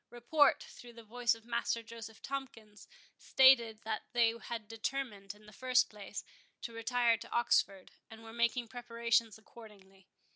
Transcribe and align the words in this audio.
Report, 0.09 0.63
through 0.63 0.93
the 0.93 1.03
voice 1.03 1.35
of 1.35 1.45
Master 1.45 1.83
Joseph 1.83 2.23
Tomkins, 2.23 2.87
stated, 3.19 3.83
that 3.83 4.01
they 4.13 4.33
had 4.35 4.67
determined, 4.67 5.35
in 5.35 5.45
the 5.45 5.53
first 5.53 5.91
place, 5.91 6.23
to 6.63 6.73
retire 6.73 7.17
to 7.17 7.29
Oxford, 7.29 7.91
and 8.09 8.23
were 8.23 8.33
making 8.33 8.67
preparations 8.67 9.37
accordingly. 9.37 10.07